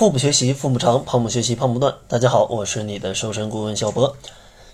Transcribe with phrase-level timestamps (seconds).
[0.00, 1.94] 腹部学习腹部长，胖不学习胖不断。
[2.08, 4.16] 大家好，我是你的瘦身顾问小博。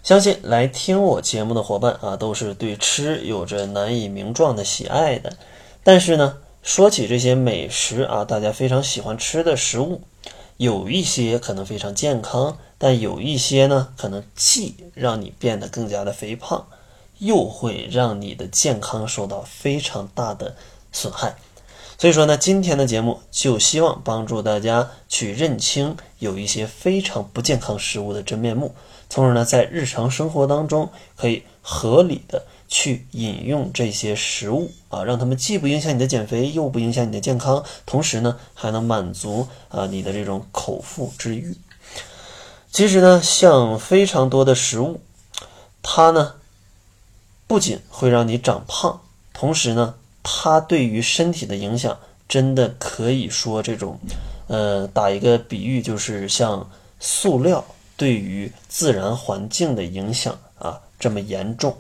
[0.05, 5.37] 相信来听我节目的伙伴啊，都是对吃有着难以名状的喜爱的。
[5.83, 10.03] 但是呢，说起这些美食啊，大家非常喜欢吃的食物，
[10.59, 16.68] 有一些可能非常健康，但有一些呢，可能既让你变得更加的肥胖，
[17.18, 20.54] 又会让你的健康受到非常大的
[20.93, 21.34] 损害。
[21.99, 28.75] 所以说呢，今天的节目就希望帮助大家去认清有一些非常不健康食物的真面目，
[29.09, 41.56] 从而呢，在日常生活当中可以合理的去饮用这些食物啊，让他们既不影响你的减肥，又不影响你的健康，同时呢，还能满足啊你的这种口腹之欲。
[42.70, 45.01] 其实呢，像非常多的食物，
[45.83, 46.34] 它呢，
[47.47, 49.01] 不仅会让你长胖，
[49.33, 49.95] 同时呢。
[50.28, 51.97] 它对于身体的影响，
[52.28, 53.97] 真的可以说这种，
[54.48, 57.64] 呃，打一个比喻，就是像塑料
[57.97, 61.77] 对于自然环境的影响啊这么严重。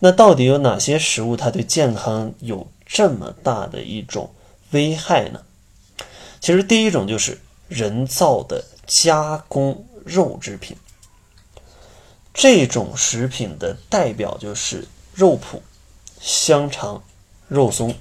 [0.00, 4.30] 那到底有哪些食物它对健康有这么大的一种
[4.72, 5.40] 危害呢？
[6.40, 10.76] 其实第一种就是人造的加工肉制品，
[12.34, 15.60] 这种食品的代表就是肉脯、
[16.20, 17.02] 香肠。
[17.48, 17.94] 肉松，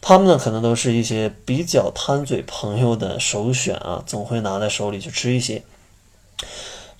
[0.00, 5.62] 他们呢可能都是一些比较贪嘴朋友的首选啊，总会拿在手里去吃一些。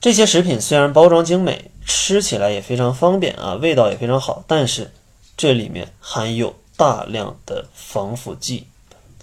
[0.00, 4.92] 这些食品虽然包装精美，吃起来也非常方便啊，味道也非常好，但是
[5.36, 8.68] 这里面含有大量的防腐剂、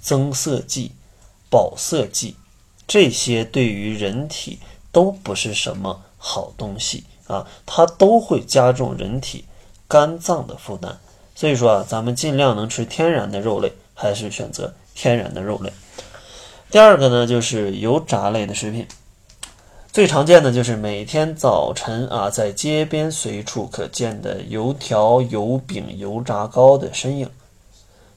[0.02, 0.92] 增色剂、
[1.50, 2.36] 保色剂，
[2.86, 4.60] 这些对于人体
[4.92, 9.46] 都不是什么好东西啊，它都会加重人体
[9.88, 11.00] 肝脏的负担。
[11.38, 15.72] 所以说啊，咱们尽量能吃天然的肉类，还是选择天然的肉类。
[16.72, 18.88] 第二个呢，就是油炸类的食品，
[19.92, 27.30] 最常见的就是每天早晨啊，在街边随处可见的油条、油饼、油炸糕的身影，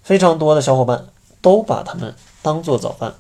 [0.03, 1.05] 非常多的小伙伴
[1.43, 3.13] 都把它们当做早饭。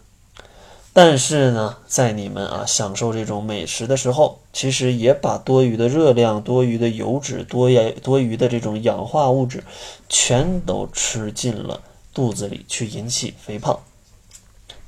[0.92, 9.62] 但是呢，在你们啊享受这种美食的时候，其实也把多余的热量、多余的油脂、多余多余的这种氧化物质，
[10.08, 11.80] 全都吃进了
[12.12, 13.78] 肚子里，去引起肥胖。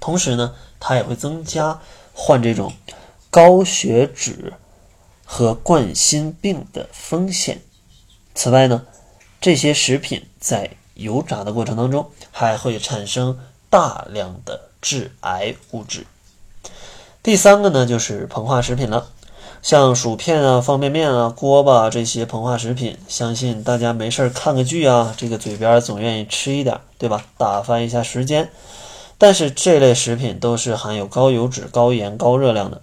[0.00, 1.80] 同时呢，它也会增加
[2.12, 2.72] 患这种
[3.30, 4.52] 高血脂
[5.24, 7.62] 和冠心病的风险。
[8.34, 8.84] 此外呢，
[9.40, 13.38] 这些食品在油炸的过程当中，还会产生
[13.72, 14.68] 大量的。
[14.84, 16.08] 致癌物质。
[17.22, 19.12] 第三个呢，就是膨化食品了，
[19.62, 27.24] 像薯片啊、方便面啊、锅巴这些膨化食品，相信大家没事儿看个剧啊，这个嘴边总愿意吃一点，对吧？
[27.38, 28.50] 打发一下时间。
[29.18, 32.82] 但是这类食品都是含有高油脂、高盐、高热量的，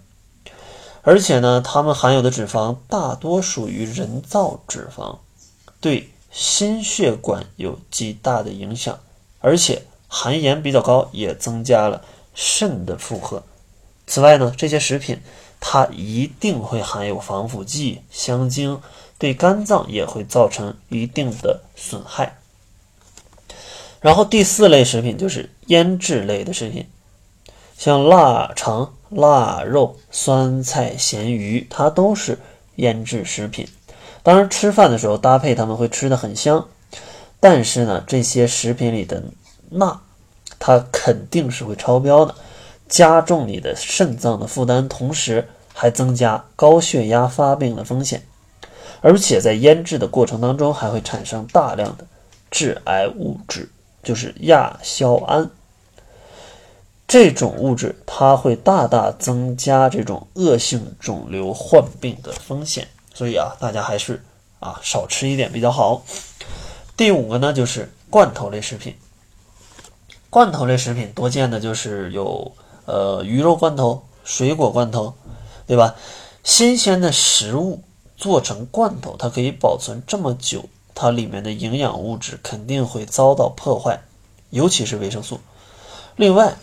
[1.01, 5.17] 而且呢，它们含有的脂肪大多属于人造脂肪，
[5.81, 8.97] 对心血管有极大的影响，
[9.41, 9.83] 而且。
[10.12, 12.03] 含盐比较高，也增加了
[12.34, 13.44] 肾的负荷。
[14.08, 15.22] 此外呢，这些食品
[15.59, 18.81] 它一定会含有防腐剂、香精，
[19.19, 22.40] 对肝脏也会造成一定的损害。
[24.02, 26.88] 然后第四类食品就是腌制类的食品，
[27.78, 32.40] 像腊肠、腊肉、酸菜、咸鱼，它都是
[32.78, 33.68] 腌制食品。
[34.24, 36.68] 当然，吃饭的时候搭配它们会吃的很香，
[37.40, 39.22] 但是呢，这些食品里的。
[39.69, 40.02] 钠，
[40.59, 42.35] 它肯定是会超标的，
[42.88, 48.24] 加重你的肾脏的负担，同时还增加高血压发病的风险。
[49.02, 52.06] 而且在腌制的过程当中，还会产生大量的
[52.52, 53.69] 致癌物质，
[54.03, 55.50] 就是亚硝胺。
[57.07, 62.88] 这种物质它会大大增加这种恶性肿瘤患病的风险。
[63.13, 64.22] 所以啊，大家还是
[64.59, 66.03] 啊少吃一点比较好。
[66.97, 68.96] 第五个呢，就是罐头类食品。
[70.29, 72.51] 罐头类食品多见的就是有
[72.85, 75.15] 呃鱼肉罐头、水果罐头，
[75.65, 75.95] 对吧？
[76.44, 77.81] 新鲜的食物
[78.15, 84.01] 做成罐头，它可以保存这么久，它里面的营养物质肯定会遭到破坏，
[84.51, 85.39] 尤其是维生素。
[86.15, 86.56] 另外，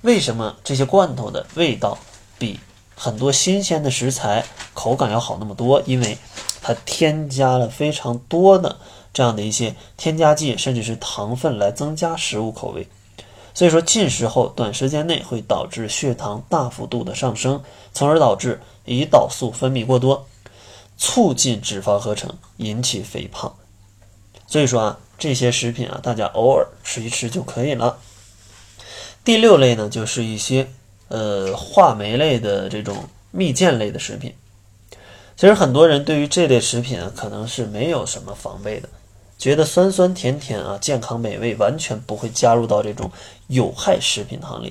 [0.00, 1.98] 为什么这些罐头的味道
[2.38, 2.58] 比
[2.94, 5.82] 很多新鲜的食材口感要好那么多？
[5.82, 6.16] 因为
[6.62, 8.78] 它添加了非常多的。
[9.12, 12.86] 这样的一些添加剂，甚至是糖分来增加食物口味，
[13.52, 17.62] 所以说进食后短时间内会导致血糖大幅度的上升，
[17.92, 20.26] 从而导致胰岛素分泌过多，
[20.96, 23.54] 促进脂肪合成，引起肥胖。
[24.46, 27.98] 所以说啊，这些食品啊，大家偶尔吃一吃就可以了。
[29.24, 30.68] 第六类呢，就是一些
[31.08, 34.34] 呃话梅类的这种蜜饯类的食品。
[35.40, 38.90] 其实很多人对于这类食品啊，可能是没有什么防备的，
[39.38, 43.10] 觉得酸酸甜甜啊，健康美味，完全不会加入到这种
[43.46, 44.70] 有害食品行列。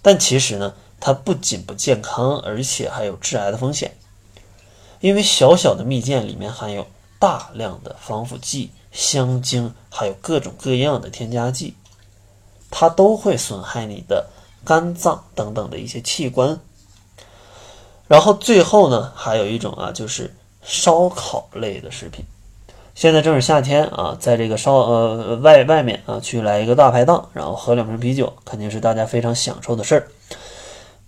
[0.00, 3.92] 但其实呢，它不仅不健康，而且还有致癌的风险。
[5.00, 6.86] 因为小小的蜜饯里面含有
[7.18, 11.74] 大量的防腐剂、香精，还有各种各样的添加剂，
[12.70, 14.30] 它都会损害你的
[14.64, 16.58] 肝脏等等的一些器官。
[18.12, 22.22] 然后最后呢，还有一种啊，就是烧烤类的食品。
[22.94, 30.08] 现在正是夏天啊，在这个烧呃外外面啊，去来一个大排档，然后喝两瓶啤酒，肯定是大家非常享受的事儿。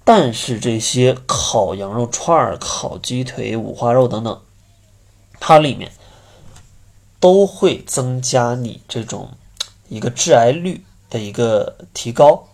[0.03, 4.41] 但是这些烤羊肉串、烤鸡腿、五花肉等等，
[5.39, 5.93] 它里面
[7.21, 9.29] 都会增加你这种
[9.91, 12.49] 一个致癌率的一个提高。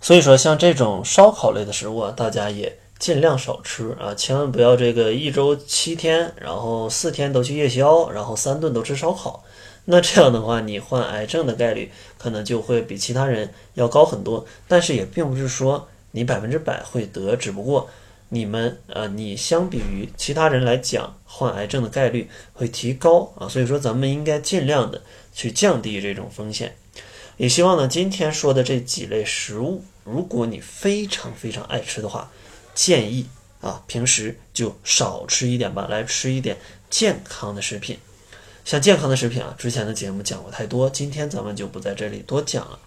[0.00, 2.78] 所以说，像这种烧烤类的食物啊，大家也。
[3.02, 9.42] 尽量少吃啊，千万不要这个一周七天，然后四天都去夜宵，然后三顿都吃烧烤。
[9.86, 14.46] 那这样的话，你患癌症的概率可能就会比其他人要高很多。
[14.68, 17.90] 但是也并不是说你百分之百会得，只不过
[18.28, 23.48] 你们呃，你相比于其他人来讲，患癌症的概率会提高啊。
[23.48, 25.02] 所以说，咱们应该尽量的
[25.34, 26.76] 去降低这种风险。
[27.36, 32.30] 也希望呢，今天说的这几类食物，如果你非常非常爱吃的话。
[32.74, 33.26] 建议
[33.60, 36.56] 啊，平时就少吃一点吧，来吃一点
[36.90, 37.98] 健康的食品。
[38.64, 42.78] 像健康的食品啊，之前的节目讲过太多，今天咱们就不在这里多讲了。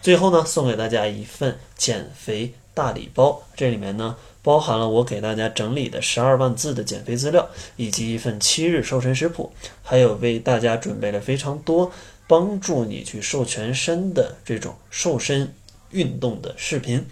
[0.00, 11.90] 最后呢，送给大家一份减肥大礼包，这里面呢包含了我给大家整理的十二万字的减肥资料，以及一份七日瘦身食谱，还有为大家准备了非常多
[12.28, 15.52] 帮助你去瘦全身的这种瘦身
[15.90, 17.04] 运动的视频。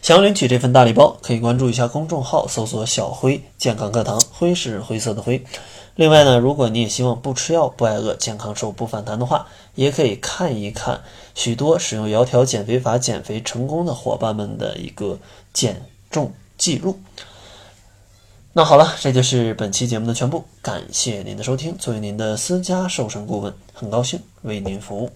[0.00, 5.44] 想要领取这份大礼包，可以关注一下公众号，搜索“小辉健康课堂”，辉是灰色的灰。
[5.96, 11.02] 另外呢，如果你也希望不吃药、不挨饿、健康瘦、不反弹的话，也可以看一看
[11.34, 15.18] 许多使用窈窕减肥法减肥成功的伙伴们的一个
[15.52, 17.00] 减重记录。
[18.52, 21.76] 那好了，这就是本期节目的全部，感谢您的收听。
[21.76, 25.10] 作为您的私家瘦身顾问，很高兴为您服务。